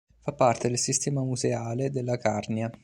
Fa 0.19 0.31
parte 0.33 0.67
del 0.67 0.79
sistema 0.79 1.21
museale 1.21 1.91
della 1.91 2.17
Carnia. 2.17 2.71